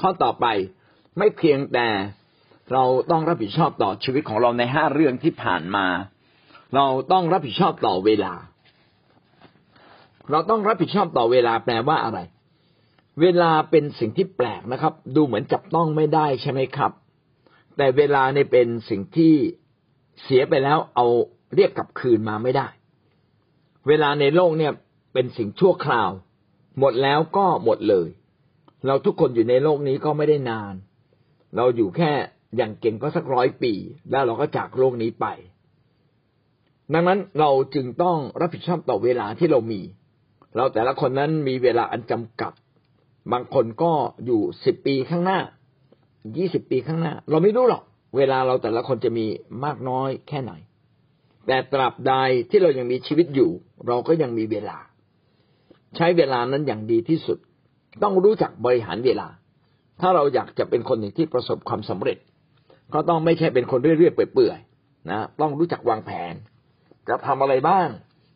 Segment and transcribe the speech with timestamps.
[0.00, 0.46] ข้อต่อไป
[1.18, 1.88] ไม่เพียงแต่
[2.72, 5.86] เราต้องรับผิดชอบต่อชีวิตของเราในห้าเรื่องที่ผ่านมา
[6.74, 8.34] เราต้องรับผิดชอบต่อเวลา
[10.30, 12.18] เราต้องรับผิดชอบต่อเวลาแปลว่าอะไร
[13.20, 16.92] เวลาเป็นสิ่งที่แปลกนะครับ ดูเหมือนจับต้องไม่ได้ใช่ไหมครับ
[17.76, 19.34] แต่เวลาเนี่ยเป็นสิ่งที่
[20.22, 21.06] เสียไปแล้วเอา
[21.54, 22.66] เรียกกลับคืนมาไม่ได้
[23.88, 24.72] เวลาในโลกเนี่ย
[25.12, 26.10] เป็นสิ่งชั่วคราว
[26.78, 28.08] หมดแล้วก็หมดเลย
[28.86, 30.74] เราทุกคนอยู่ในโลกนี้ก็ไม่ได้นาน
[31.56, 32.12] เราอยู่แค่
[32.56, 33.72] อย่างเก่งก็สักร้อยปี
[34.10, 35.26] แล้วเราก็จากโลกนี้ไป
[36.92, 39.80] ดังนั้นเราจึงต้องรับผิดชอบต่อเวลาที่เรามี
[40.56, 42.52] เราแต่ละคนนั้นมีเวลาอันจำกัด
[43.32, 43.92] บางคนก็
[44.26, 45.40] อยู่สิบปีข้างหน้า
[46.36, 47.82] ยี่สิบปีข้างหน้า เราไม่รู้หรอก
[48.16, 49.26] เวลาเราแต่ละคนจะมี
[49.64, 50.52] มากน้อยแค่ไหน
[51.46, 52.14] แต่ตราบใด
[52.50, 53.50] ที่เรายังมีชีวิตอยู่
[53.86, 54.78] เราก็ยังมีเวลา
[55.96, 57.38] ใช้เวลานั้นอย่างดีที่สุด
[58.02, 59.28] ต้องรู้จักบริหารเวลา
[60.00, 62.18] ถ้าเราอยากจะเป็นคนหนึ่งที่ประสบความสำเร็จ
[62.94, 66.34] ก็ต้องไม่ใช่เป็นคนเรื่อยๆเปื่อยๆนะต้องรู้จักวางแผน
[67.08, 67.88] จะทำอะไรบ้าง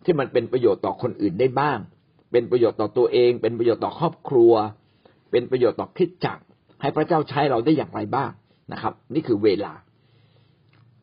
[0.05, 1.79] ที่มันเป็นประโยชน์ต่อคนอื่นได้บ้าง
[2.33, 4.53] เป็นประโยชน์ต่อตัวเอง เป็นประโยชน์ต่อครอบครัว
[5.31, 6.39] เป็นประโยชน์ต่อคิดจัก
[6.81, 8.31] ให้พระเจ้าใช้เราได้อย่างไรบ้าง
[8.73, 9.73] นะครับ นี่คือเวลา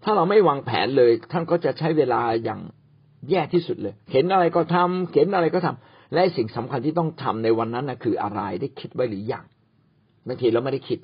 [0.04, 2.60] ถ้าเราไม่วางแผนเลย ท่านก็จะใช้เวลาอย่าง
[3.30, 9.46] แย่ที่สุดเลย เห็นอะไรก็ทำเห็นอะไรก็ทำ และสิ่งสำคัญที่ต้องทำในวันนั้นนะคืออะไรได้คิดไว้หรือยัง
[10.28, 11.00] บางทีเราไม่ได้คิด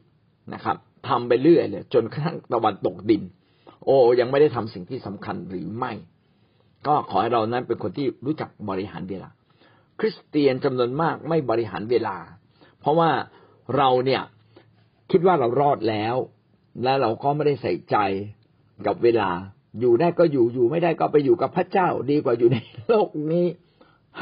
[0.53, 3.23] นะครับทำไปเรื่อยเลยจนกระทั่งตะวันตกดิน
[3.85, 5.91] โอ้ยังไม่ได้ทำสิ่งที่สำคัญหรือไม่
[6.87, 9.29] ก็ขอให้เรานั้นเป็นคนที่รู้จักบริหารเวลา
[9.99, 12.17] คริสเตียนจำนวนมากไม่บริหารเวลา
[12.79, 13.09] เพราะว่า
[13.77, 14.21] เราเนี่ย
[15.11, 16.15] คิดว่าเรารอดแล้ว
[16.83, 17.97] และเราก็ไม่ได้ใส่ใจ
[18.87, 19.29] กับเวลา
[19.79, 23.45] อยู่ได้ก็อยู่อยู่ไม่ได้ก็ไปอยู่กับพระเจ้า ดีกว่าอยู่ในโลกนี้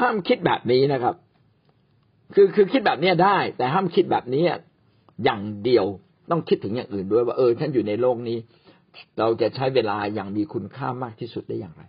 [0.00, 1.14] ห้ามคิดแบบนี้นะครับ
[2.34, 4.42] คือคือคิดแบบนี้ได้ แต่ห้ามคิดแบบนี้
[5.24, 5.84] อย่างเดียว
[6.30, 8.38] ต้องคิดถึงอย่างอื่นด้วยว่าเออฉันอยู่ในโลกนี้
[9.18, 11.82] เราจะใช้เวลาอย่างมีคุณค่ามากที่สุดได้อย่างไร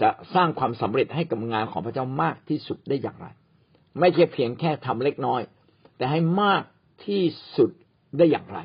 [0.00, 3.26] จะสร้างความสำเร็จให้กับงานของพระเจ้ามากที่สุดได้อย่างไร
[4.00, 5.40] ไม่ใช่เพียงแค่ทำเล็กน้อย
[5.96, 6.62] แต่ให้มาก
[7.04, 7.22] ที่
[7.56, 7.70] สุด
[8.18, 8.58] ได้อย่างไร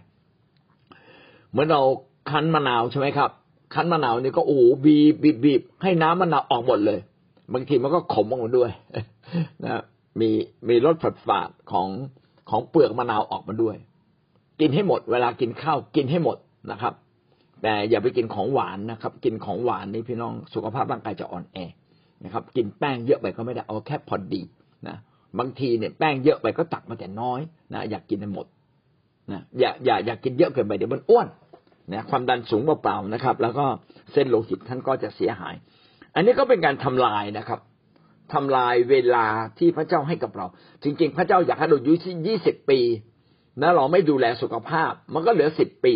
[1.50, 1.82] เหมือนเรา
[2.30, 3.30] คั้นมะนาวใช่ไหมครับ
[3.74, 7.00] คั้นมะนาวนี่ก็โอ้บีบบีบบีบให้น้ำมะนาวออกหมดเลย
[7.54, 8.72] บางทีมันก็ขมออกมาด้วย
[9.64, 9.82] นะ
[10.20, 10.30] มี
[10.70, 11.88] มีรสฝาดฝาดของ
[12.50, 13.76] ของเปลือกมะนาวออกมาด้วย
[14.60, 16.38] กินให้หมด เวลากินข้าวกินให้หมด
[16.72, 16.94] นะครับ
[17.62, 21.58] แต่อย่าไปกินของหวานนะครับ กินของหวานนี่พี่น้องสุขภาพร่างกายจะอ่อนแอ
[22.24, 24.42] นะครับ กินแป้งเยอะไปก็ไม่ได้เอาแค่พอดี
[24.88, 24.98] นะ
[25.40, 27.40] บางทีเนี่ยแป้งเยอะไปก็ตักมาแต่น้อย
[27.74, 28.46] นะอยากกินให้หมด
[29.32, 31.28] นะอย่าอย่าอย่ากินเยอะเกินไปเดี๋ยวมันอ้วน
[31.94, 33.66] นะความดันสูงเปล่าๆนะครับ แล้วก็
[34.14, 35.56] เส้นโลหิตท่านก็จะเสียหาย
[36.16, 37.60] อันนี้ก็เป็นการทำลายนะครับ
[38.34, 39.28] ทำลายเวลา
[39.60, 40.46] ที่พระเจ้าให้กับเรา
[40.84, 42.80] จริง ๆ พระเจ้าอยากให้เราอยู่ที่ยี่สิบปี
[43.62, 45.96] นะเราไม่ดูแลสุขภาพ มันก็เหลือสิบปี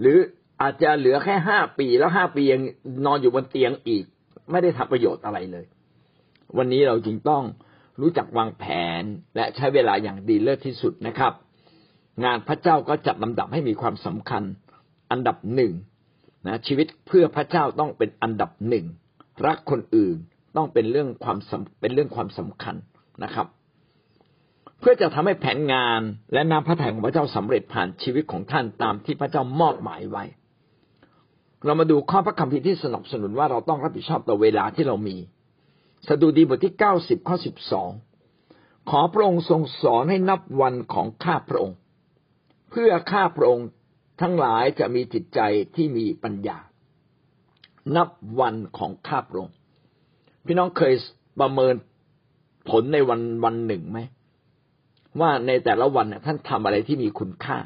[0.00, 0.16] หรือ
[0.62, 2.62] อาจจะเหลือแค่ห้าปีแล้วห้าปียัง
[3.06, 4.04] นอนอยู่บนเตียงอีก
[4.50, 5.66] ไม่ได้ทำประโยชน์อะไรเลย
[6.56, 7.42] วันนี้เราจึงต้อง
[8.00, 8.64] รู้จักวางแผ
[9.00, 9.02] น
[9.36, 11.32] และใช้เวลาอย่างดีเลิศที่สุดนะครับ
[12.24, 14.42] งานพระเจ้าก็จัดลำดับให้มีความสำคัญ
[15.10, 15.72] อันดับหนึ่ง
[16.46, 18.86] นะชีวิตเพื่อพระเจ้าต้องเป็นอันดับหนึ่ง
[19.46, 20.16] รักคนอื่น
[20.56, 21.38] ต้องเป็นเรื่องความ
[21.80, 22.74] เป็นเรื่องความสำคัญ
[23.24, 23.46] นะครับ
[24.80, 26.00] เพื่อจะทำให้แผนงาน
[26.32, 30.24] และนำพระทัยของพระเจ้าสำเร็จผ่านชีวิตของท่านตามที่พระเจ้ามอบหมายไว้
[31.64, 35.16] เรามาดูข้อพระคัมภีร์ที่สนับสนุนว่าเราต้องรับผิดชอบต่อเวลาที่เรามี
[36.08, 37.90] สดุดีบทที่เก้าสิบข้อสิบสอง
[38.90, 41.76] ขอพระองค์ทรงสอนให้นับวันของข้าพระองค์
[42.70, 43.66] เพื่อข้าพระองค์
[44.20, 45.40] ทั้งหลายจะมีจิตใจ
[45.76, 46.58] ที่มีปัญญา
[47.96, 48.08] นับ
[48.40, 49.50] วันของข้าพระอง
[50.46, 50.92] พี่น้องเคย
[51.40, 51.74] ประเมิน
[52.70, 54.00] ผลในวันวันหนึ่งไหม
[55.20, 57.58] ว่าในแต่ละวันท่านทำอะไรที่มีคุณค่า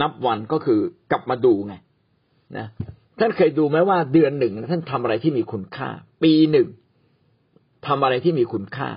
[0.00, 0.80] นับวันก็คือ
[1.10, 1.74] กลับมาดูไง
[2.56, 2.66] นะ
[3.18, 5.88] ท่านเคยดูไหมว่าเดือนหนึ่งท่านทำอะไรที่มีคุณค่า
[6.22, 6.68] ปีหนึ่ง
[7.86, 8.88] ทำอะไรที่มีคุณค่า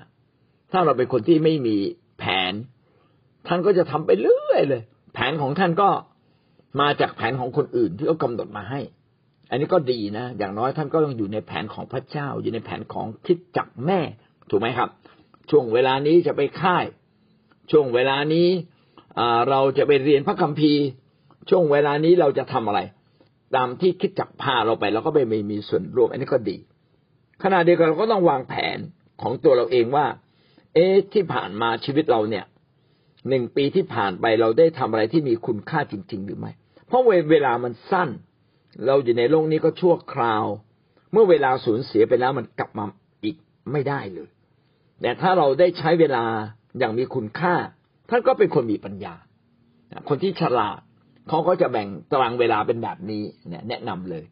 [0.71, 1.75] ถ้าเราเป็นคนที่ไม่มี
[2.19, 2.53] แผน
[3.47, 4.81] ท่านก็จะทำไปเรื่อยเลย
[5.13, 5.89] แผนของท่านก็
[6.81, 8.79] มาจากแผนของคนอื่นที่เขากาหนดมาให้
[9.51, 13.99] อันนี้ก็ดีนะ อย่างน้อยท่านก็ต้องอยู่ในแผนของพระเจ้า อยู่ในแผนของคิดจักแม่
[14.49, 14.89] ถูกไหมครับ
[15.49, 16.85] ช่วงเวลานี้จะไปค่าย
[17.71, 18.47] ช่วงเวลานี้
[19.49, 20.83] เราจะไปเรียนพระคัมภีร์
[21.49, 22.79] ช่วงเวลานี้เราจะทำอะไร
[23.55, 26.57] ตามที่คิดจักพาเราไปเราก็ไปม่มีส่วนร่วม อันนี้ก็ดี
[27.43, 28.77] ขณะเดียวกันเราก็ต้องวางแผน
[29.21, 30.05] ของตัวเราเองว่า
[30.73, 32.45] เอ๊ะที่ผ่านมาชีวิตเราเนี่ย
[33.29, 36.51] หนึ่งปีที่ผ่านไปเราได้ทำอะไรที่มีคุณค่าจริง ๆ หรือไม่
[36.87, 38.09] เพราะเวลามันสั้น
[38.85, 40.45] เราอยู่ในโลกนี้ก็ชั่วคราว
[41.11, 42.85] เมื่อเวลาสูญเสียไปแล้วมันกลับมา
[43.23, 43.35] อีก
[43.71, 44.29] ไม่ได้เลย
[45.01, 46.23] แต่ถ้าเราได้ใช้เวลา
[46.79, 47.55] อย่างมีคุณค่า
[48.09, 49.15] ท่านก็เป็นคนมีปัญญา
[50.09, 50.79] คนที่ฉลาด
[51.29, 54.23] เขาก็จะแบ่งตารางเวลาเป็นแบบนี้เนี่ยแนะนำเลย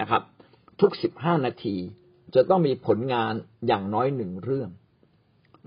[0.00, 0.22] นะครับ
[0.80, 1.76] ทุกสิบห้านาที
[2.34, 3.32] จะต้องมีผลงาน
[3.66, 4.70] อย่างน้อยหนึ่งเรื่อง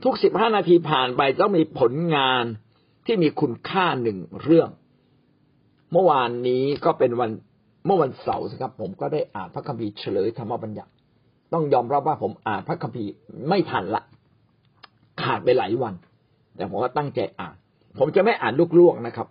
[0.03, 2.43] ทุกสิบห้านาทีผ่านไปต้องมีผลงาน
[3.05, 4.69] ที่มีคุณค่าหนึ่งเรื่อง
[5.91, 7.31] เมื่อวานนี้ก็เป็นวัน
[7.85, 10.91] เมื่อวันเสาร์ครับ ผมก็ได้อ่านพระคัมภีร์เฉลยธรรมบัญญัติ
[11.53, 13.11] ต้องยอมรับว่าผมอ่านพระคัมภีร์
[13.49, 14.03] ไม่ทันละ
[15.21, 15.93] ขาดไปหลายวัน
[16.55, 17.55] แต่ผมก็ตั้งใจอ่าน
[17.99, 19.27] ผมจะไม่อ่านลวกๆนะครับ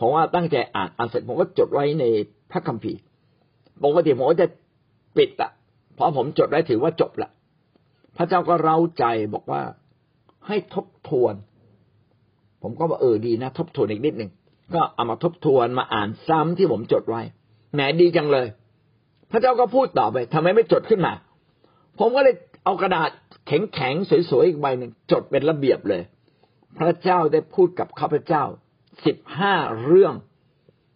[0.00, 2.04] ผมว่าตั้งใจอ่านอ่านเสร็จผมก็จดไว้ใน
[2.50, 2.98] พระคัมภีร์
[3.84, 4.46] ปกติผมก็จะ
[5.16, 5.50] ปิดอะ
[5.94, 7.30] เพราะผมจดไว้ถือว่าจบละ
[8.16, 9.04] พระเจ้าก็เร้าใจ
[9.34, 9.62] บอกว่า
[10.46, 11.34] ให้ทบทวน
[12.62, 14.30] ผมก็ว่าเออดีนะ ทบทวนอีกนิดหนึ่ง
[14.74, 17.22] ก็เอามาทบทวนมาอ่านซ้ำที่ผมจดไว้
[17.74, 18.46] แหมดีจังเลย
[19.30, 21.12] พระเจ้าก็พูดต่อไปทำไมไม่จดขึ้นมา
[21.98, 22.34] ผมก็เลย
[22.64, 23.10] เอากระดาษ
[23.46, 26.02] แข็งๆสวยๆอีกใบหนึ่งจดเป็นระเบียบเลย
[26.78, 28.44] พระเจ้าได้พูดกับข้าพเจ้า
[29.06, 29.54] สิบห้า
[29.84, 30.14] เรื่อง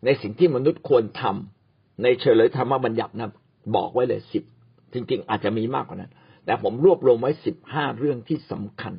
[0.04, 3.32] ในสิ่งที่มนุษย์ควรทำในเฉลยธรรมบัญญัตินะ
[3.76, 4.44] บอกไว้เลยสิบ
[4.92, 6.12] จริง ๆ อาจจะมีมากกว่านั้น
[6.44, 8.94] แต่ผมรวบรวมไว้สิบห้าเรื่องที่สำคัญ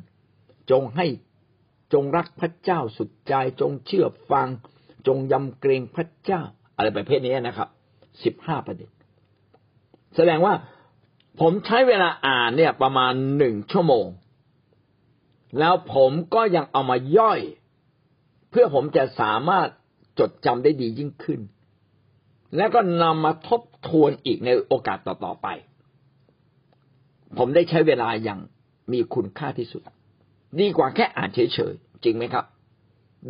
[0.70, 1.06] จงให้
[1.92, 4.48] จงรักพระเจ้าสุดใจจงเชื่อฟัง
[5.06, 6.42] จงยำเกรงพระเจ้า
[6.80, 7.68] อะไรประเภทนี้นะครับ
[8.24, 8.90] สิบห้าประเด็น
[10.16, 10.54] แสดงว่า
[11.40, 14.06] ผมใช้เวลาอ่านเนี่ยประมาณหนึ่งชั่วโมง
[15.58, 17.40] แล้วผมก็ยังเอามาย่อย
[18.50, 19.68] เพื่อผมจะสามารถ
[20.18, 21.40] จดจำได้ดียิ่งขึ้น
[22.56, 25.48] แล้วก็นำมาทบทวนอีกในโอกาสต่อๆไป
[27.38, 28.40] ผมได้ใช้เวลาอย่าง
[28.92, 29.82] มีคุณค่าที่สุด
[30.60, 32.44] ดีกว่าแค่อ่านเฉยๆ จริงไหมครับ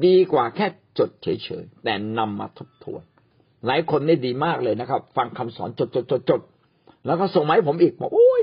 [0.05, 0.67] ดีกว่าแค่
[0.99, 3.02] จดเฉยๆ แต่นำมาทบทวน
[3.66, 6.40] หลายคนได้ดีมากเลยนะครับ ฟังคำสอนจดจดจดจด
[7.06, 8.42] แล้วก็ส่งมาให้ผมอีกบอกโอ้ย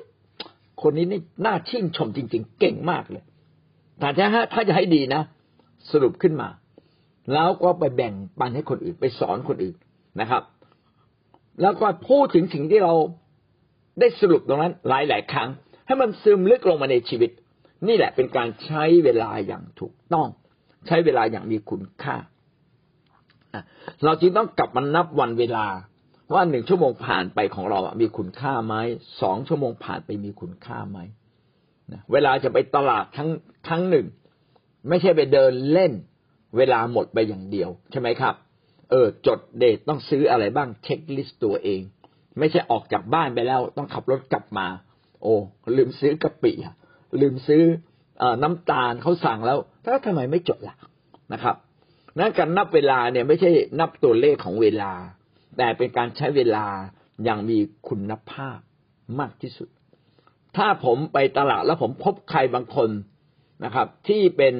[0.82, 3.24] คนนี้นี่น่าชื่นชมจริง ๆ เก่งมากเลย
[4.00, 5.22] แต่ถ้าถ้าจะให้ดีนะ
[5.92, 6.50] สรุปขึ้นมา
[7.34, 9.76] แล้วก็ไปแบ่งปันให้คนอื่น ไปสอนคนอื่น
[10.22, 10.44] นะครับ
[11.62, 12.94] แล้วก็พูดถึงสิ่งที่เรา
[14.00, 15.50] ได้สรุปตรงนั้น หลายหลายครั้ง
[15.86, 17.32] ให้มันซึมลึกลงมาในชีวิต
[17.88, 20.28] นี่แหละเป็นการใช้เวลาอย่างถูกต้อง
[20.88, 22.16] ใช้เวลาอย่างมีคุณค่า
[24.06, 25.68] เราจึงต้องกลับมานับวันเวลา
[26.34, 28.76] ว่าหนึ่งชั่วโมงผ่านไปของเรามีคุณค่าไหม
[29.22, 31.00] สองชั่วโมงผ่านไปมีคุณค่าไหม
[32.12, 33.30] เวลาจะไปตลาดทั้ง
[33.70, 34.06] ทั้งหนึ่ง
[34.90, 35.92] ไม่ใช่ไปเดินเล่น
[36.58, 38.36] เวลาหมดไปอย่างเดียว ใช่ไหมครับ
[38.92, 41.82] เออ จดเดทต้องซื้ออะไรบ้างเช็คลิสต์ตัวเอง
[42.40, 44.68] ไม่ใช่ออกจากบ้านไปแล้วต้องขับรถกลับมา
[45.22, 45.36] โอ้
[45.78, 46.52] ลืมซื้อกะปิ
[47.22, 47.64] ลืมซื้อ
[48.22, 50.76] อน้ำตาลเขาสั่งแล้วถ้าทำไมไม่จดล่ะ
[51.34, 51.56] นะครับ
[52.20, 54.94] นั่นการนับเวลาเนี่ยไม่ใช่นับตัวเลขของเวลา
[55.58, 56.66] แต่เป็นการใช้เวลา
[57.24, 58.58] อย่างมีคุณภาพ
[59.20, 59.70] มากที่สุด
[60.58, 62.90] ถ้าผมไปตลาดแล้วผมพบใครบางคน
[63.64, 64.54] นะครับ ที่เป็น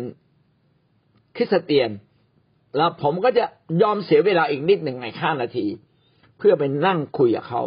[1.36, 1.90] คริสเตียน
[2.78, 3.46] แล้วผมก็จะ
[3.82, 5.68] ยอมเสียเวลาอีกนิดหนึ่งในห้านาที
[6.38, 7.64] เพื่อไปนั่งคุยกับเขา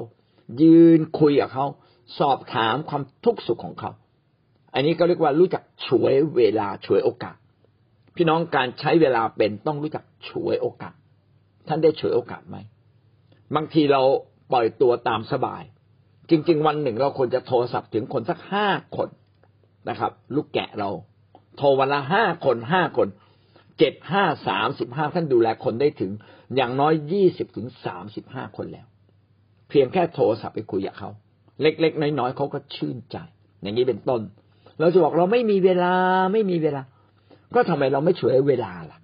[0.62, 1.66] ยืนคุยกับเขา
[2.18, 3.92] สอบถามความทุกข์สุขของเขา
[4.74, 7.36] อันนี้ก็เรียกว่ารู้จักฉวยเวลาฉวยโอกาส
[8.16, 10.94] พี่น้องการใช้เวลาเป็นต้องรู้จักฉวยโอกาส
[11.68, 12.56] ท่านได้ฉวยโอกาสไหม
[13.56, 14.02] บางทีเรา
[14.52, 15.62] ปล่อยตัวตามสบาย
[16.30, 19.08] จริง ๆ วันหนึ่งเราควรจะโทรศัพท์ถึงคนสักห้าคน
[19.88, 20.90] นะครับ ลูกแกะเรา
[21.56, 23.08] โทรวันละห้าคนห้าคน
[23.78, 26.10] เจ็ดห้าสามสิบห้าท่านดูแลคนได้ถึง
[26.56, 28.86] อย่างน้อยยี่สิบถึงสามสิบห้าคนแล้ว
[29.68, 31.10] เพียงแค่โทรศัพท์ไปคุยกับเขา
[31.62, 33.16] เล็ก ๆ น้อยๆเขาก็ชื่นใจ
[33.62, 34.20] อย่างนี้เป็นต้น
[34.80, 35.94] เราจะบอกเราไม่มีเวลา
[36.32, 36.82] ไม่มีเวลา
[37.54, 38.98] ก็ทำไมเราไม่ฉวยเวลาล่ะ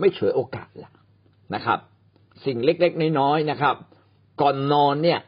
[0.00, 0.92] ไม่ฉวยโอกาสล่ะ
[1.54, 1.78] นะครับ
[2.44, 3.74] สิ่งเล็กๆน้อยๆนะครับ
[4.40, 5.20] ก่อนนอนเนี่ย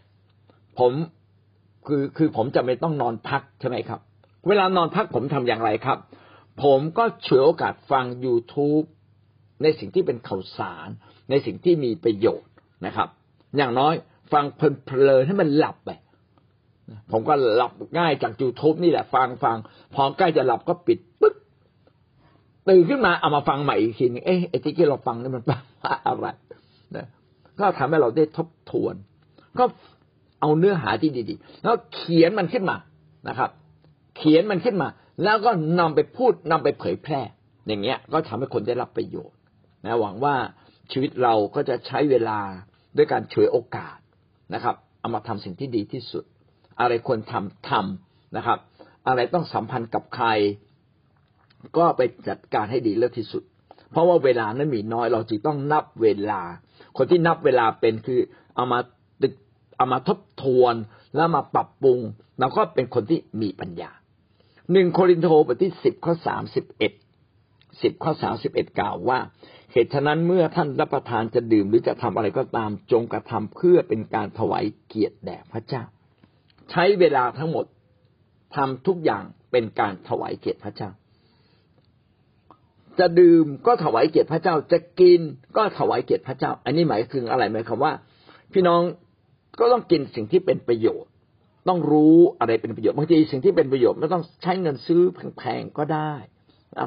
[0.78, 0.92] ผม
[1.86, 4.00] คือคือผมจะไม่ต้องนอนพักใช่ไหมครับ
[4.48, 5.98] เวลานอนพักผมทำอย่างไรครับ
[6.62, 8.86] ผมก็ฉวยโอกาสฟัง YouTube
[9.62, 10.88] ในสิ่งที่เป็นข่าวสาร
[11.30, 12.52] ในสิ่งที่มีประโยชน์
[12.86, 13.08] นะครับ
[13.56, 13.94] อย่างน้อย
[14.32, 15.90] ฟังเพลินๆให้มันหลับไป
[17.12, 19.56] ผมก็หลับง่ายจาก YouTube นี่แหละ ฟังฟัง
[19.94, 21.34] พอใกล้จะหลับก็ปิดปึ๊บ
[22.68, 26.26] ตื่นขึ้นมาเอามาฟังใหม่อีกทีนึงเอ๊ะไอ้ที่เราฟังนี่มันแปลว่าอะไร
[26.96, 27.06] นะ
[27.58, 28.94] ก็ทำให้เราได้ทบทวน
[29.58, 29.64] ก็
[30.40, 32.76] เอาเนื้อหาที่ดีๆ แล้วเขียนมันขึ้นมา
[33.28, 33.50] นะครับ
[34.16, 34.88] เขียนมันขึ้นมา
[35.22, 37.20] แล้วก็นำไปพูดนำไปเผยแพร่
[37.66, 39.38] อย่างเงี้ย ก็ทำให้คนได้รับประโยชน์
[39.84, 40.34] นะหวังว่า
[40.92, 42.38] ชีวิตเราก็จะใช้เวลา
[42.96, 43.96] ด้วยการเฉวยโอกาส
[44.54, 46.24] นะครับ เอามาทำสิ่งที่ดีที่สุด
[46.80, 48.58] อะไรควรทำทำนะครับ
[49.06, 50.28] อะไรต้องสัมพันธ์กับใคร
[51.76, 53.42] ก็ไปจัดการให้ดีเลิศที่สุด
[53.90, 56.40] เพราะว่าเวลานั้นมีน้อยเราจึงต้องนับเวลา
[56.96, 58.20] คนที่นับเวลาเป็นคือ
[58.54, 58.78] เอามา
[59.22, 59.34] ตึก
[59.76, 60.74] เอามาทบทวน
[61.14, 62.00] แล้วมาปรับปรุง
[62.38, 63.90] แล้วก็เป็นคนที่มีปัญญา
[64.72, 66.92] หนึ่งโครินโตบทที่สิบข้อสามสิบเอ็ด
[67.82, 69.18] สิบข้อสาสิบเอ็ดกล่าวว่า
[69.72, 75.82] เหตุฉะนั้นเมื่อท่านรับประทานจะดื่มหรือจะทำอะไรก็ตามจงกระทำเพื่อเป็นการถวายเกียรติแด่พระเจ้า
[76.70, 77.64] ใช้เวลาทั้งหมด
[78.56, 80.90] ทำทุกอย่างเป็นการถวายเกียรติพระเจ้า
[83.00, 85.20] จะดื่มก็ถวายเกียรติพระเจ้า จะกิน
[85.56, 87.92] ก็ถวายเกียรติพระเจ้า อันนี้หมายถึงอะไรหมายความว่า
[88.52, 88.82] พี่น้อง
[89.58, 91.10] ก็ต้องกินสิ่งที่เป็นประโยชน์
[91.68, 95.02] ต้องรู้อะไรเป็นประโยชน์บางทีสิ่งที่เป็นประโยชน์ไม่ต้องใช้เงินซื้อ
[95.38, 96.12] แพงๆก็ได้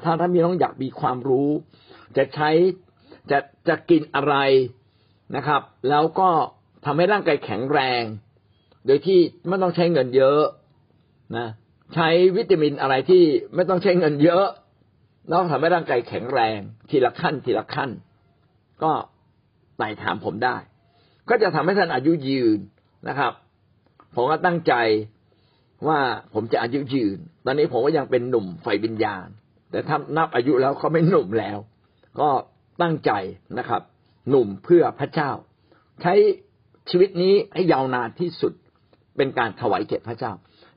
[0.04, 1.50] ถ้าถ้ามีน้องอยากมีความรู้
[2.18, 2.50] จะใช้
[3.32, 4.36] จะจะกินอะไร
[5.36, 6.30] นะครับ แล้วก็
[6.86, 8.04] ทำให้ร่างกายแข็งแรง
[8.86, 10.44] โดยที่ไม่ต้องใช้เงินเยอะ
[11.38, 11.48] นะ
[11.96, 13.24] ใช้วิตามินอะไรที่
[13.56, 14.46] ไม่ต้องใช้เงินเยอะ
[15.29, 16.59] แล้วทำให้ร่างกายแข็งแรง
[16.89, 17.89] ทีละขั้น ทีละขั้น
[18.83, 18.91] ก็
[19.77, 20.57] ไต่ถามผมได้
[21.29, 22.59] ก็จะทำให้ท่านอายุยืน
[23.07, 23.33] นะครับ
[24.15, 24.74] ผมก็ตั้งใจ
[25.88, 26.00] ว่า
[26.33, 29.27] ผมจะอายุยืน ตอนนี้ผมก็ยังเป็นหนุ่มไฟบิญญาณ
[29.71, 31.57] แต่ถ้านับอายุแล้วเขาไม่หนุ่มแล้ว
[32.19, 32.29] ก็
[32.81, 33.12] ตั้งใจ
[33.59, 33.81] นะครับ
[34.29, 35.31] หนุ่มเพื่อพระเจ้า
[36.01, 36.13] ใช้
[36.89, 38.53] ชีวิตนี้ให้ยาวนานที่สุด
[39.17, 40.31] เป็นการถวายเกียรติพระเจ้า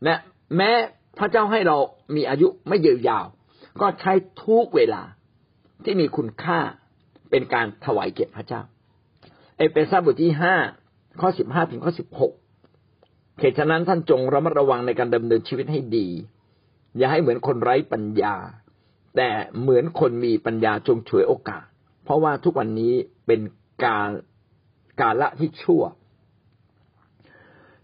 [0.04, 0.14] และ
[0.56, 0.70] แม้
[1.18, 1.76] พระเจ้าให้เรา
[2.16, 3.26] มีอายุไม่ยืนยาว
[3.80, 4.12] ก็ใช้
[4.44, 5.02] ทุกเวลา
[5.84, 6.58] ที่มีคุณค่า
[7.30, 8.60] เป็นการถวายเกียรติพระเจ้า
[9.56, 10.54] เอเฟซัสบทที่ห้า
[11.20, 12.32] ข้อสิบห้าถึงข้อสิบหก
[13.38, 16.08] เหตุฉะนั้นท่านจงระมัดระวังในการดำเนินชีวิตให้ดี
[16.96, 18.34] อย่าให้เหมือนคนไร้ปัญญา
[19.16, 21.64] แต่เหมือนคนมีปัญญาจงฉวยโอกาส
[22.04, 22.92] เพราะว่าทุกวันนี้
[23.26, 23.40] เป็น
[23.84, 24.08] การ
[25.00, 25.82] กาละที่ชั่ว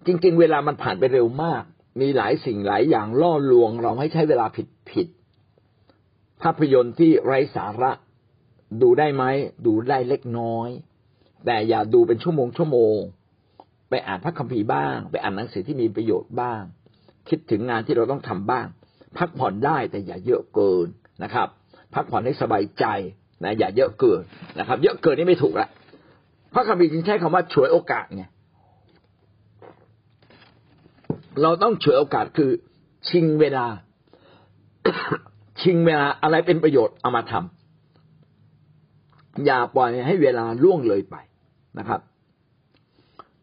[0.07, 1.63] จริง ๆ เวลามันผ่านไปเร็วมาก
[2.01, 5.09] มีหลายสิ่งหลายอย่างล่อลวง เราให้ใช้เวลาผิดผิด
[6.43, 7.93] ภาพยนตร์ที่ไร้สาระ
[8.83, 9.25] ดูได้ไหม
[9.67, 10.69] ดูได้เล็กน้อย
[11.47, 12.99] แต่อย่าดูเป็นชั่วโมงชั่วโมง
[13.91, 16.63] ไปอ่านพระคัมภีร์บ้าง ไปอ่านหนังสือที่มีประโยชน์บ้าง
[17.29, 18.67] คิดถึงงานที่เราต้องทำบ้าง
[19.19, 20.87] พักผ่อนได้แต่อย่าเยอะเกิน
[21.23, 21.49] นะครับ
[21.95, 22.85] พักผ่อนให้สบายใจ
[23.45, 24.23] นะอย่าเยอะเกิน
[24.59, 25.69] นะครับ เยอะเกินนี่ไม่ถูกละ
[26.55, 28.25] พระคัมภีร์จึงใช้คำว่าฉวยโอกาสไง
[31.43, 32.51] เราต้องฉวยโอกาสคือ
[33.09, 33.67] ชิงเวลา
[35.63, 41.17] ชิงเวลาอะไรเป็นประโยชน์เอามาทำอย่าปล่อยให้เวลาล่วงเลยไป
[41.79, 42.01] นะครับ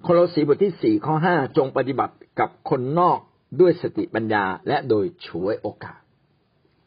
[0.03, 3.19] โคโลสีบทที่สี่ข้อห้าจงปฏิบัติกับคนนอก
[3.59, 5.99] ด้วยสติปัญญาและโดยฉวยโอกาส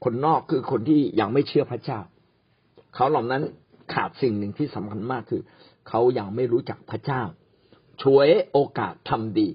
[0.04, 2.00] คนนอกคือคนที่ยังไม่เชื่อพระเจ้า
[2.94, 3.42] เขาเหล่านั้น
[3.94, 5.42] ขาดสิ่งหนึ่งที่สำคัญมากคือ
[5.88, 7.22] เขายังไม่รู้จักพระเจ้า
[8.02, 9.48] ช่วยโอกาสทำดี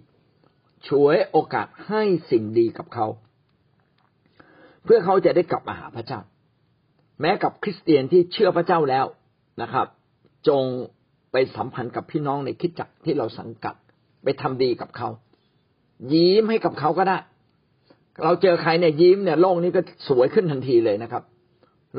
[0.89, 3.07] ช่วยโอกาสให้สิ่งดีกับเขา
[4.83, 6.19] เพื่อเขาจะได้กลับมาหาพระเจ้า
[7.21, 9.05] แม้กับคริสเตียนที่เชื่อพระเจ้าแล้ว
[9.61, 9.87] นะครับ
[10.47, 10.63] จง
[11.31, 13.75] ไปสัมพันธ์กับพี่น้องในคิดจักที่เราสังกัด
[14.23, 15.09] ไปทำดีกับเขา
[16.13, 17.17] ยิ้มให้กับเขาก็ได้
[18.23, 21.23] เราเจอใครเนี่ยยิ้มเนี่ยโลกนี้ก็สวยขึ้นทันทีเลยนะครับ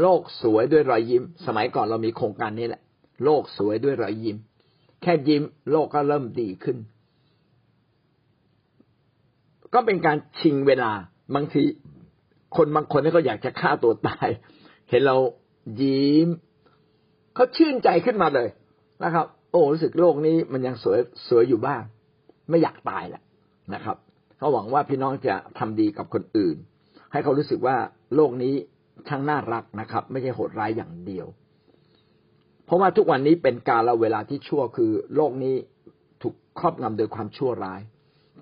[0.01, 2.83] โลกสวยด้วยรอยยิ้ม สมัยก่อนเรามีโครงการนี้แหละ
[3.25, 4.37] โลกสวยด้วยรอยยิ้ม
[5.03, 6.77] แค่ยิ้มโลกก็เริ่มดีขึ้น
[9.75, 10.93] ก็เป็นการชิงเวลา
[11.35, 11.63] บางที
[12.57, 14.29] คนบางคนนี่ก็อยากจะฆ่าตัวตาย
[14.91, 15.17] เห็นเรา
[15.81, 16.29] ยิ้ม
[17.35, 18.49] เขาชื่นใจขึ้นมาเลย
[19.05, 21.83] นะครับ โอ้รู้สึกโลกนี้มันยังสวยสวยอยู่บ้าง
[22.51, 23.23] ไม่อยากตายแหละ
[23.75, 23.97] นะครับ
[24.41, 26.57] ก็หวังว่าพี่น้องจะทำดีกับคนอื่น
[27.13, 27.77] ให้เขารู้สึกว่า
[28.15, 28.55] โลกนี้
[29.09, 31.27] ช่างน่ารักนะครับ ไม่ใช่โหดร้ายอย่างเดียว
[32.65, 35.55] เพราะว่าทุกวันนี้เป็นการละเวลาที่ชั่วคือ โลกนี้
[36.23, 37.81] ถูกครอบงำโดยความชั่วร้าย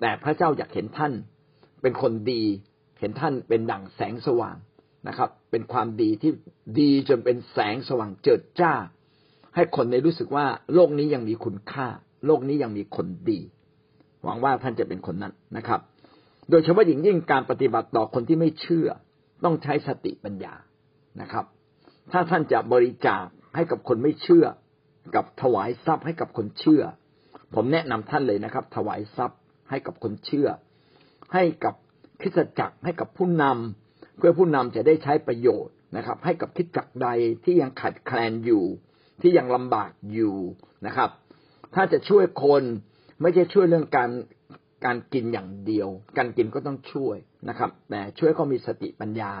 [0.01, 1.13] แต่พระเจ้าอยากเห็นท่าน
[1.81, 2.43] เป็นคนดี
[3.03, 4.57] เห็นท่านเป็นดั่งแสงสว่าง
[5.07, 6.31] นะครับ เป็นความดีที่
[6.79, 8.73] ดีจนเป็นแสงสว่างเจิดจ้า
[9.55, 11.87] ให้คนได้รู้สึกว่าโลกนี้ยังมีคุณค่า
[12.25, 13.39] โลกนี้ยังมีคนดี
[14.23, 15.79] หวังว่าท่านจะเป็นคนนั้นนะครับ
[16.49, 18.87] โดยเฉพาะอย่างยิ่งการปฏิบัติต่อคนที่ไม่เชื่อ
[19.43, 20.53] ต้องใช้สติปัญญา
[21.21, 21.45] นะครับ
[22.11, 24.45] ถ้าท่านจะบริจาคให้กับคนไม่เชื่อ
[25.15, 26.83] กับถวายทรัพย์ให้กับคนเชื่อ
[27.55, 30.47] ผมแนะนำท่านเลยนะครับ ถวายทรัพย์ให้กับคนเชื่อ
[31.33, 31.75] ให้กับ
[32.23, 37.07] คิสจักรให้กับผู้นำเพื่อผู้นำจะได้ใช้ประโยชน์นะครับ ให้กับคริสตจักรใด
[37.43, 38.63] ที่ยังขัดแคลนอยู่
[39.21, 40.35] ที่ยังลำบากอยู่
[40.85, 41.09] นะครับ
[41.75, 42.63] ถ้าจะช่วยคน
[43.21, 44.09] ไม่ใช่ช่วยเรื่องการ
[44.85, 47.17] การกินอย่างเดียว การกินก็ต้องช่วย
[47.49, 49.33] นะครับ แต่ช่วยเขามีสติปัญญา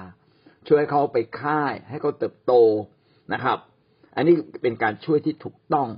[0.67, 2.53] ช่วยเขาไปค่าย ให้เขาเติบโต
[3.33, 3.57] นะครับ
[4.15, 5.89] อันนี้เป็นการช่วยที่ถูกต้อง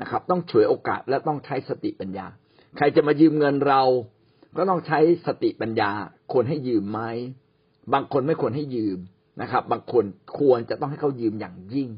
[0.00, 2.26] นะครับ ต้องช่วยโอกาสและต้องใช้สติปัญญา
[2.76, 3.82] ใครจะมายืมเงินเรา
[4.56, 5.90] ก็ต้องใช้สติปัญญา
[6.32, 7.00] ควรให้ยืมไหม
[7.92, 8.98] บางคนไม่ควรให้ยืม
[9.42, 10.04] นะครับ บางคน
[10.38, 11.88] ควรจะต้องให้เขายืมอย่างยิ่ง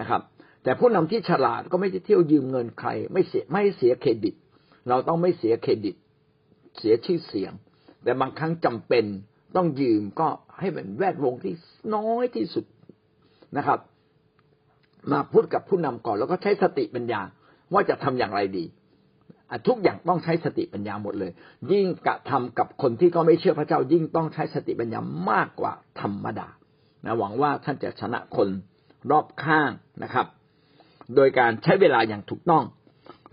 [0.00, 0.20] นะครับ
[0.62, 4.34] แต่ผู้นำที่ฉลาดก็ไม่จะเที่ยวยืมเงินใคร ไม่เสียไม่เสียเครดิต
[4.88, 5.94] เราต้องไม่เสียเครดิต
[6.78, 7.52] เสียชื่อเสียง
[8.02, 9.04] แต่บางครั้งจำเป็น
[9.56, 11.54] ต้องยืมก็ให้เป็นแวดวงที่
[11.94, 12.64] น้อยที่สุด
[13.56, 13.78] นะครับ
[15.12, 17.20] มาพูดกับผู้นำก่อนแล้วก็ใช้สติปัญญา
[17.72, 18.64] ว่าจะทำอย่างไรดี
[19.66, 21.32] ทุกอย่างต้องใช้สติปัญญาหมดเลย
[21.72, 25.00] ยิ่งกระทำกับคนที่ก็ไม่เชื่อพระเจ้า ยิ่งต้องใช้สติปัญญา
[25.30, 26.48] มากกว่าธรรมดา
[27.04, 28.48] นะหวังว่าท่านจะชนะคน
[29.10, 29.70] รอบข้าง
[30.02, 30.26] นะครับ
[31.14, 32.64] โดยการใช้เวลาอย่างถูกต้อง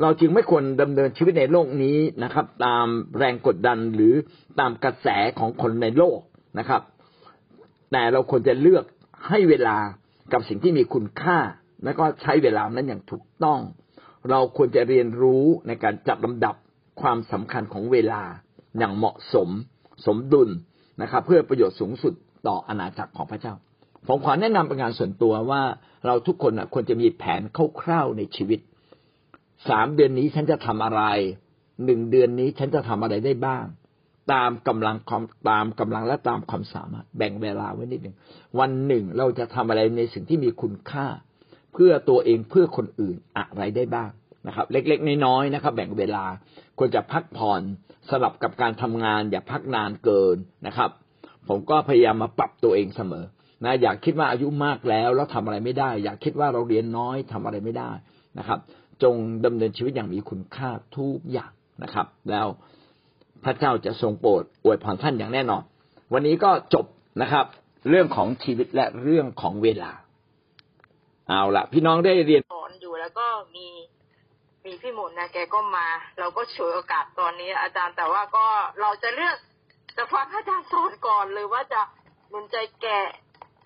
[0.02, 4.14] เราจึงไม่ควรดำเนินชีวิตในโลกนี้นะครับ ตามแรงกดดันหรือ
[4.60, 5.08] ตามกระแส
[5.40, 6.20] ของคนในโลก
[6.60, 6.82] นะครับ
[7.92, 8.86] แต่เราควรจะเลือก
[9.28, 9.78] ให้เวลา
[10.34, 11.38] กับสิ่งที่มีคุณค่า
[11.84, 13.60] แล้วก็ใช้เวลานั้นอย่างถูกต้อง
[14.30, 16.56] เราควรจะเรียนรู้ในการจัดลำดับ
[17.02, 18.22] ความสำคัญของเวลา
[18.78, 19.50] อย่างเหมาะสม
[20.06, 20.50] สมดุล
[21.02, 22.14] นะครับ เพื่อประโยชน์สูงสุด
[22.48, 23.54] ต่ออาณาจักรของพระเจ้า
[24.08, 25.62] ผมขอแนะนำเป็นงานส่วนตัวว่า
[26.06, 27.42] เราทุกคนควรจะมีแผน
[27.82, 28.60] คร่าวๆในชีวิต
[29.70, 31.02] สามเดือนนี้ฉันจะทำอะไร
[31.86, 33.66] หนึ่งเดือนนี้ฉันจะทำอะไรได้บ้าง
[34.34, 38.16] ตามกำลังความตามกำลังและตามความสามารถแบ่งเวลาไว้นิดหนึ่ง
[38.60, 41.08] วันหนึ่งเราจะทำอะไรในสิ่งที่มีคุณค่า
[41.76, 44.12] เพื่อตัวเองเพื่อคนอื่นอะไรได้บ้าง
[44.48, 46.26] นะครับ เล็กๆน้อยๆนะครับ แบ่งเวลา
[46.78, 47.62] ควรจะพักผ่อน
[48.10, 50.90] สลับกับการทำงาน อย่าพักนานเกินนะครับ
[51.48, 53.26] ผมก็พยายามมาปรับตัวเองเสมอ
[53.64, 57.92] นะอยากคิดว่าอายุมากแล้วแล้วทำอะไรไม่ได้ อยากคิดว่าเราเรียนน้อยทำอะไรไม่ได้
[58.40, 58.60] นะครับ
[59.04, 59.16] จง
[59.46, 61.52] ดำเนินชีวิตอย่างมีคุณค่าทุกอย่าง
[61.84, 62.48] นะครับ แล้ว
[63.44, 65.64] พระเจ้าจะทรงโปรดอวยพรท่านอย่างแน่นอน
[66.14, 66.86] วันนี้ก็จบ
[67.22, 67.46] นะครับ
[67.90, 69.92] เรื่องของชีวิตและเรื่องของเวลา
[71.30, 73.68] เอาละพี่น้องได้เรียนสอนอยู่แล้วก็มี
[74.66, 75.88] มีพี่หมุนนะแกก็มา
[76.20, 78.46] เราก็ฉวยโอกาสตอนนี้ อาจารย์แต่ว่าก็
[78.82, 79.38] เราจะเลือก
[79.98, 81.82] จะฟังอาจารย์สอนก่อนหรือว่าจะ
[82.30, 82.88] หนุนใจแก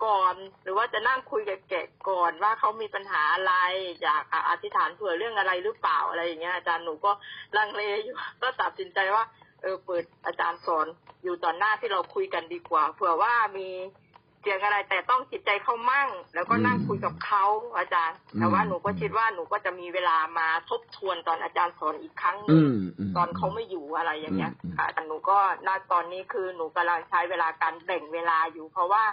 [0.05, 1.73] ก่อน หรือว่าจะนั่งคุยกับแก
[2.09, 3.53] ก่อนว่าเขามีปัญหาอะไร
[4.01, 7.11] อยากอธิษฐานเผื่อเรื่องอะไรหรือเปล่าอะไรอย่างเงี้ยอาจารย์หนูก็
[7.57, 9.23] ลังเลอยู่ก็ตัดสินใจว่า
[9.61, 10.87] เออเปิดอาจารย์สอน
[11.23, 13.69] อยู่ตอนหน้าที่เราคุยกันดีกว่าเผื่อว่ามี
[14.41, 17.43] เสียงอะไรแต่ต้องจิตใจเขามั่ง แล้วก็นั่งคุยกับเขา
[17.77, 22.63] อาจารย์ แต่ว่าหนูก็คิดว่าหนูก็จะมีเวลามาทบทวนตอนอาจารย์สอนอีกครั้งนึง
[23.17, 29.03] ตอนเขาไม่อยู่อะไรอย่างเงี้ยค่ะแต่หนูก็ณตอนนี้คือหนูกำลังใช้เวลาการแบ่งเวลาอยู่ เพราะว่า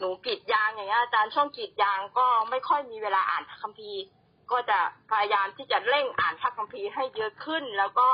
[0.00, 4.02] หนูกรีดยางอย่างเงี้ยอาจารย์ช่วงกรีดยางก็ไม่ค่อยมีเวลาอ่านพระคัมภีร์
[4.50, 4.78] ก็จะ
[5.10, 8.08] พยายามที่จะเร่งอ่านพระคัมภีร์ให้เยอะขึ้น แล้วก็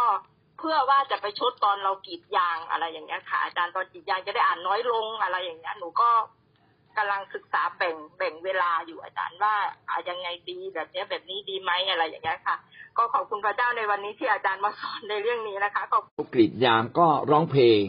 [0.58, 6.08] เพื่อว่าจะไปชดตอนเรากรีดยางอะไรอย่างเงี้ยค่ะอาจารย์ตอนกรีดยางจะได้อ่านน้อยลงอะไรอย่างเงี้ยหนูก็
[6.98, 9.54] กำลังศึกษาแบ่งแบ่งเวลาอยู่อาจารย์ว่า
[9.88, 12.56] อายังไงดีแบบนี้แบบนี้ดีไหมอะไรอย่างเงี้ยค่ะ
[12.96, 17.82] ก็ขอบคุณพระเจ้าในวันนี้ที่อาจารย์มาสอนในเรื่องนี้นะคะขอบกรีดยางก็ร้องเพลง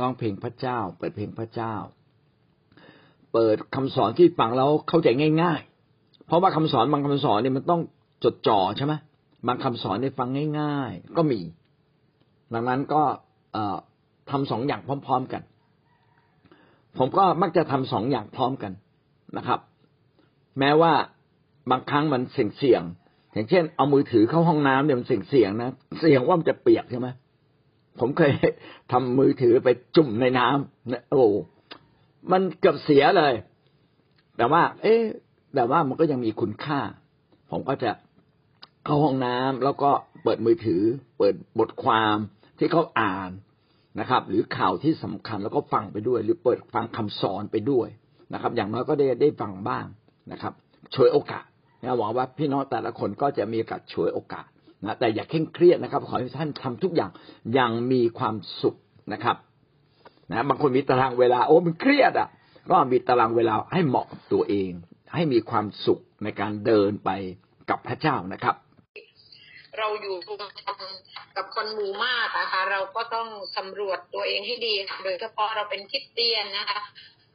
[0.00, 1.74] ร้องเพลงพระเจ้า เปิดเพลงพระเจ้า
[3.32, 5.08] เปิดคำสอนที่ฟังแล้วเข้าใจ
[5.42, 5.60] ง่าย
[5.92, 7.80] ๆ เพราะว่าคำสอนบางคำสอนเนี่ยมันต้อง
[8.24, 8.94] จดจ่อใช่ไหม
[9.46, 10.28] บางคำสอนเนี่ยฟัง
[10.60, 11.40] ง่าย ๆ ก็มี
[12.54, 13.02] ดังนั้นก็
[14.30, 15.42] ทำสองอย่างพร้อม ๆ กัน
[16.98, 18.72] ผมก็มักจะทำสองอย่างพร้อมกัน
[19.36, 19.60] นะครับ
[20.58, 20.92] แม้ว่า
[21.70, 22.82] บางครั้งมันเสี่ยงเสี่ยง
[23.32, 27.08] อย่างเช่น เอามือถือเข้าห้องน้ำเนี่ยมันเสี่ยงเสี่ยงนะเสี่ยงว่ามันจะเปียกใช่ไหม
[28.00, 28.32] ผมเคย
[28.92, 31.24] ทำมือถือไปจุ่มในน้ำโอ้
[32.32, 33.32] มันเกือบเสียเลย
[34.36, 35.02] แต่ว่า เอ๊ะ
[35.54, 36.80] แต่ว่ามันก็ยังมีคุณค่า
[37.50, 37.90] ผมก็จะ
[38.84, 39.90] เข้าห้องน้ำแล้วก็
[40.22, 40.82] เปิดมือถือ
[41.18, 42.16] เปิดบทความ
[42.58, 43.30] ที่เขาอ่าน
[44.00, 47.88] นะครับ หรือข่าวที่สำคัญแล้วก็ฟังไปด้วย หรือเปิดฟังคำสอนไปด้วย
[48.32, 49.86] นะครับ อย่างน้อยก็ได้ได้ฟังบ้าง
[50.32, 50.52] นะครับ
[50.94, 51.44] ช่วยโอกาส
[51.82, 54.46] นะหวังว่าพี่น้องแต่ละคนก็จะมีโอกาสช่วยโอกาส
[54.84, 57.10] นะแต่อย่าเคร่งเครียดนะครับ ขอให้ท่านทำทุกอย่าง
[57.54, 58.76] อย่างมีความสุข
[59.12, 59.36] นะครับ
[60.30, 62.28] นะบางคนมีตารางเวลาโอ้มันเครียดอะ
[62.70, 64.70] ก็มีตารางเวลาให้เหมาะกับตัวเอง
[65.14, 67.10] ให้มีความสุขในการเดินไป
[67.70, 68.56] กับพระเจ้านะครับ
[69.78, 70.16] เราอยู่
[71.36, 76.80] กับคนหมู่มากนะคะเราก็ต้องสำรวจตัวเองให้ดีโดยเฉพาะเราเป็นคิดเตียนนะคะ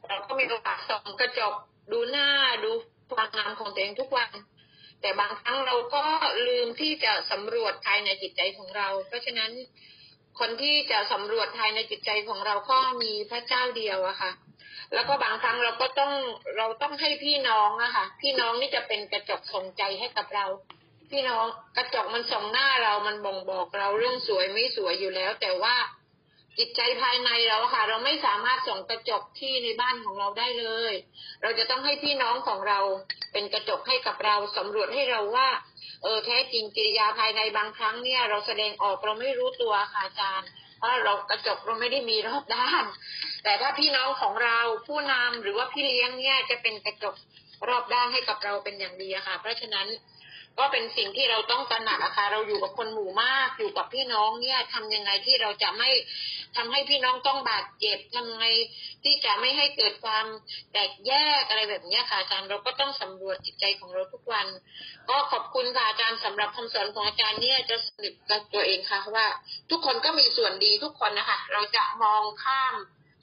[0.08, 1.54] เราก็มีโอกาสส่องกระจก
[1.92, 2.28] ดูหน้า
[2.64, 2.70] ดู
[3.14, 4.30] ความงามของตัวเองทุกวัน
[5.00, 6.02] แต่บางครั้งเราก็
[6.46, 9.50] ลืมที่จะสำรวจภายในจิตใจของเรา เพราะฉะนั้น
[10.40, 14.30] คนที่จะสำรวจภายในจิตใจของเราก็มีพระเจ้าเดียวอะค่ะ
[14.94, 16.12] แล้วก็บางครั้งเราก็ต้อง
[16.56, 20.46] เราต้องให้พี่น้องอะค่ะ พี่น้องนี่จะเป็นกระจกส่งใจให้กับเรา
[21.12, 21.46] พี่น้อง
[21.76, 25.76] กระจกมันส่องหน้าเรามันบ่งบอกเราเรื่องสวยไม่สวยอยู่แล้ว แต่ว่า
[26.58, 30.92] จิตใจภายในเราค่ะ เราไม่สามารถส่องกระจกที่ในบ้านของเราได้เลย
[31.42, 32.80] เราจะต้องให้พี่น้องของเรา
[33.32, 35.48] เป็นกระจกให้กับเราสำรวจให้เราว่า
[36.02, 40.48] เออแท้จริงกิริยาภายในบางครั้งเนี่ย เราแสดงออกเราไม่รู้ตัวค่ะอาจารย์
[40.78, 42.84] เพราะเรากระจกเราไม่ได้มีรอบด้าน
[43.44, 47.14] แต่ถ้าพี่น้องของเราผู้นำหรือว่าพี่เลี้ยงเนี่ยจะเป็นกระจก
[47.68, 49.86] รอบด้านให้กับเราเป็นอย่างดีค่ะ เพราะฉะนั้น
[50.58, 55.90] ก็เป็นสิ่งที่เราต้องตระหนักอะคะเราอยู่กับคนหมู่มากอยู่กับพี่น้องเนี่ยทำยังไงที่เราจะไม่
[56.56, 58.44] ทำให้พี่น้องต้องบาดเจ็บทำไง
[59.04, 60.26] ที่จะไม่ให้เกิดความ
[60.72, 64.46] แตกแยกอะไรแบบนี้ค่ะอาจารย์เราก็ต้องสำรวจจิตใจของเราทุกวัน
[65.08, 69.26] ก็ขอบคุณค่ะอาจารย์สำหรับคำสอนของอาจารย์เนี่ยจะสนิทกับตัวเองค่ะว่า
[69.70, 72.74] ทุกคนก็มีส่วนดีทุกคนนะคะ เราจะมองข้าม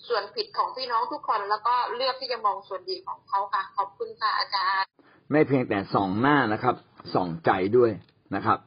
[0.07, 4.89] ส่วนผิดของพี่น้องทุกคนแล้วก็เลือกที่จะมองส่วนดีของเขาค่ะ ขอบคุณค่ะอาจารย์
[5.31, 6.75] ไม่เพียงแต่สองหน้านะครับ
[7.13, 7.91] ส่องใจด้วย
[8.35, 8.59] นะครับ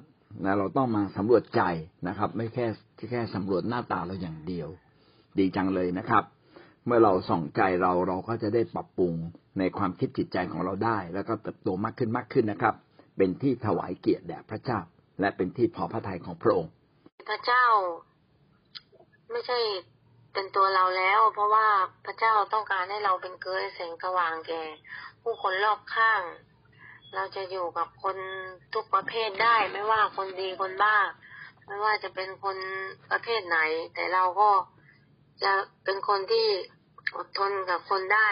[0.44, 1.62] นะเราต้องมาสำรวจใจ
[2.08, 2.66] นะครับ ไม่แค่
[3.10, 4.68] แค่สำรวจหน้าตาเราอย่างเดียว
[5.38, 6.24] ดีจังเลยนะครับ
[6.86, 9.12] เมื่อเราส่องใจเราเราก็จะได้ปรับปรุง
[9.58, 12.74] ในความคิดจิตใจของเราได้ แล้วก็เติบโตมากขึ้นมากขึ้นนะครับ
[13.16, 14.78] เป็นที่ถวายเกียรติแด่พระเจ้า
[15.20, 16.70] และเป็นที่พอพระทัยของพระองค์
[17.28, 17.66] พระเจ้า
[19.30, 19.58] ไม่ใช่
[20.32, 21.66] เป็นตัวเราแล้ว เพราะว่า
[22.06, 24.62] พระเจ้าต้องการให้เราเป็นเกลือแสงสว่างแก่
[25.22, 26.22] ผู้คนรอบข้าง
[27.14, 28.16] เราจะอยู่กับคน
[28.74, 30.96] ทุกประเภทได้ ไม่ว่าคนดีคนบ้า
[31.66, 32.56] ไม่ว่าจะเป็นคน
[33.10, 33.58] ประเภทไหน
[33.94, 34.50] แต่เราก็
[35.42, 35.52] จะ
[35.84, 36.48] เป็นคนที่
[37.16, 38.28] อดทนกับคนได้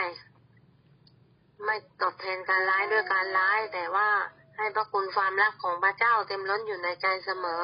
[1.65, 4.09] ไม่ตอบแทนการร้ายด้วยการร้าย แต่ว่า
[4.57, 7.63] ให้พระคุณความรักของพระเจ้าเต็มล้นอยู่ในใจเสมอ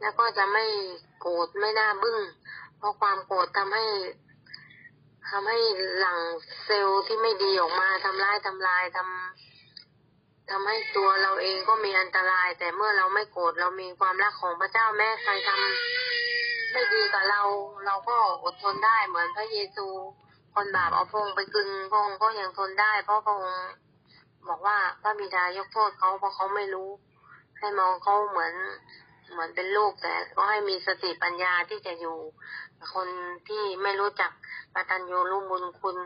[0.00, 0.64] แล้วก็จะไม่
[1.20, 2.20] โกรธไม่น่าบึ้ง
[2.78, 3.86] เพราะความโกรธทำให้
[5.30, 5.58] ทำให้
[5.98, 6.18] หลัง
[6.64, 9.45] เซลล์ที่ไม่ดีออกมาทำร้ายทำลายทำ
[10.50, 17.42] ทำให้ตัวเราเองก็มีอันตราย แต่เมื่อเราไม่โกรธเรามีความรักของพระเจ้าแม้ใครทำไม่ดีกับเรา
[17.86, 19.86] เราก็อดทนได้เหมือนพระเยซู
[20.54, 23.42] คนบาปเอาพงไปกึงพงก็ยังทนได้ เพราะพง
[24.48, 26.90] บอกว่าพระบิดายกโทษเขาเพราะเขาไม่รู้
[27.58, 28.54] ให้มองเขาเหมือน
[29.32, 32.16] เหมือนเป็นลูกแต่ก็ให้มีสติปัญญาที่จะอยู่
[32.94, 33.08] คน
[33.48, 34.30] ที่ไม่รู้จัก
[34.74, 35.96] กตัญญูรู้บุญคุณ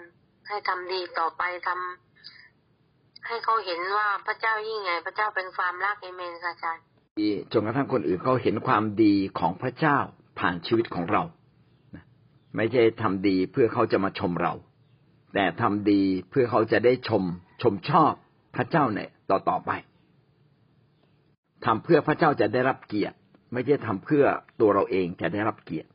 [0.48, 2.09] ให้ทำดีต่อไปทำ
[3.26, 6.82] ให้เขาเห็นว่าพระเจ้ายิ่งใหญ่พระเจ้าเป็นความรักเอเมนค่ะอาจารย์
[7.20, 9.98] ดีจนกระทั่งคนอื่นเขาเห็นความดีของพระเจ้า
[10.38, 11.22] ผ่านชีวิตของเรา
[11.94, 12.04] นะ
[12.56, 14.52] ไม่ใช่ทำดีเพื่อเขาจะมาชมเรา
[15.34, 17.22] แต่ทำดีเพื่อเขาจะได้ชม
[17.62, 18.12] ชมชอบ
[18.56, 19.70] พระเจ้าเนี่ยต่อต่อไป
[21.64, 23.16] ทำเพื่อพระเจ้าจะได้รับเกียรติ
[23.52, 24.24] ไม่ใช่ทำเพื่อ
[24.60, 25.88] ตัวเราเองจะได้รับเกียรติ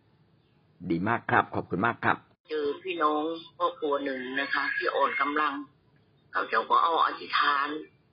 [0.90, 2.18] ดีมากครับ ขอบคุณมากครับ
[2.50, 3.24] เจอพี่น้อง
[3.58, 5.54] ครอบครัวหนึ่งนะคะ ที่อ่อนกำลัง
[6.36, 7.68] เขาเจ้าก็เอาอธิษฐาน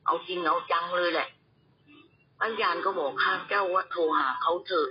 [0.06, 1.28] เอาจริงเอาจังเลยแหละ
[2.38, 4.88] พระยานก็บอกข้าเจ้าว่าโทรหาเขาเถอะ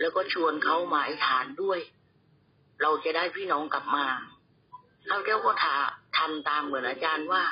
[0.00, 1.80] แล้วก็ชวนเขามาอธิษฐานด้วย
[2.82, 4.06] เราจะได้พี่น้องกลับมา
[5.08, 5.74] ข้าเจ้าก็ถา
[6.18, 7.42] ทำตามเหมือนอาจารย์ว่า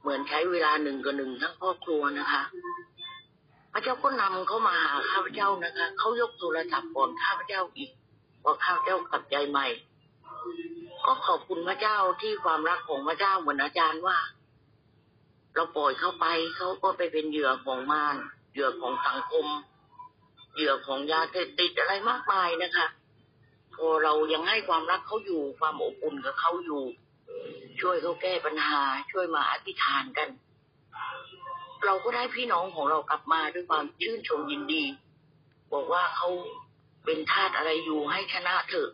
[0.00, 2.42] เหมือนใช้เวลาหนึ่งกับหนึ่งทั้งครอบครัวนะคะ
[3.72, 7.90] พระเจ้าก็นำเขามาหาข้าพเจ้านะคะเขายกโทรศัพท์ก่อนข้าพเจ้าอีก
[8.44, 9.66] ว่าข้าพเจ้ากลับใจใหม่
[11.06, 14.18] ก็ขอบคุณพระเจ้าที่ความรักของพระเจ้าเหมือนอาจารย์ว่า
[15.54, 18.16] เราปล่อยเข้าไปเขาก็ไปเป็นเหยื่อของมาร
[18.52, 19.46] เหยื่อของสังคม
[20.54, 22.86] เหยื่อของยาเสพติดอะไรมากมายนะคะ
[23.74, 26.82] พอเรายังให้ความรักเขาอยู่ความอบอุ่นกับเขาอยู่
[27.80, 30.28] ช่วยเขาแก้ปัญหา ช่วยมาอธิษฐานกัน
[31.84, 34.84] เราก็ได้พี่น้องของเรากลับมาด้วยความชื่นชมยินดี
[35.72, 36.28] บอกว่าเขา
[37.04, 38.90] เป็นทาสอะไรอยู่ให้ชนะเถอะ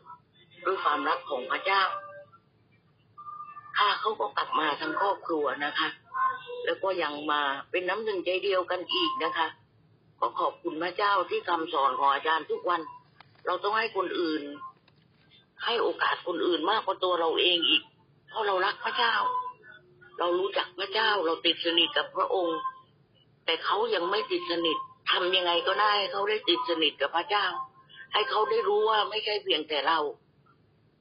[0.69, 1.83] ด้วยความรักของพระเจ้า
[3.77, 5.89] ข้าเขาก็กลับมาทั้งครอบครัวนะคะ
[6.65, 9.49] แล้วก็ยังมาเป็นน้ำหนึ่งใจเดียวกันอีกนะคะ
[10.21, 12.81] ก็ขอบคุณพระเจ้าที่คำสอนของอาจารย์ทุกวัน
[13.47, 14.43] เราต้องให้คนอื่น
[15.65, 17.83] ให้โอกาสคนอื่นมากกว่าตัวเราเองอีก
[18.29, 19.15] เพราะเรารักพระเจ้า
[20.19, 22.59] เรารู้จักพระเจ้าเราติดสนิทกับพระองค์
[23.45, 24.77] แต่เขายังไม่ติดสนิท
[25.11, 27.47] ทำยังไงก็ได้ให้เขาได้ติดสนิทกับพระเจ้า
[28.13, 29.99] ให้เขาได้รู้ว่าไม่ใช่เพียงแต่เรา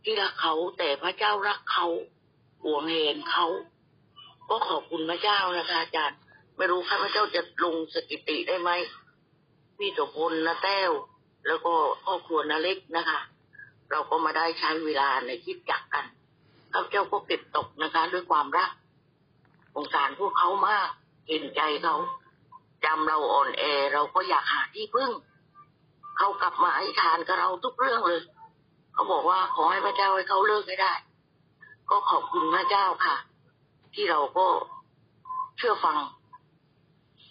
[0.09, 1.87] ที่รักเขาแต่พระเจ้ารักเขา
[2.63, 3.45] ห่วงแหนเขา
[4.49, 6.19] ก็ขอบคุณพระเจ้านะคะอาจารย์
[6.55, 8.69] ไม่รู้ข้าพเจ้าจะลงสถิติได้ไหม
[9.77, 10.91] พี่โสพลนะแต้ว
[11.47, 11.73] แล้วก็
[12.05, 13.19] ครอบครัวนาเล็กนะคะ
[13.91, 16.05] เราก็มาได้ใช้เวลาในคิดจักกัน
[16.73, 18.71] ข้าพเจ้าก็เก็บตกนะคะ ด้วยความรัก
[19.73, 20.89] สงสารพวกเขามาก
[21.27, 21.95] เห็นใจเขา
[22.85, 25.11] จำเราอ่อนแอเราก็อยากหาที่พึ่ง
[26.17, 28.21] เขากลับมาอธิษฐานกับเราทุกเรื่องเลย
[28.97, 30.93] เขาบอกว่าขอให้พระเจ้าให้เขาเลิกให้ได้
[31.89, 33.17] ก็ขอบคุณพระเจ้าค่ะ
[33.93, 34.47] ที่เราก็
[35.57, 35.97] เชื่อฟัง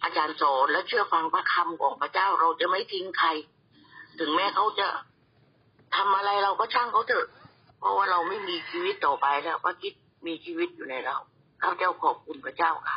[0.02, 3.29] อาจารย์สอนและเชื่อฟังพระคำของพระเจ้าเราจะไม่ทิ้งใคร
[4.18, 4.88] ถึงแม้เขาจะ
[5.96, 7.26] ทำอะไรเราก็ช่างเขาเถอะ
[7.79, 9.92] เพราะว่าเราไม่มีชีวิตต่อไปแล้วพระคิด
[10.26, 11.16] มีชีวิตอยู่ในเรา
[11.62, 12.96] ข้าเจ้าขอบคุณพระเจ้าค่ะ